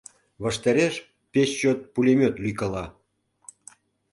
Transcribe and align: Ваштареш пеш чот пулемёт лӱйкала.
Ваштареш 0.43 0.95
пеш 1.31 1.49
чот 1.59 1.79
пулемёт 1.93 2.35
лӱйкала. 2.43 2.85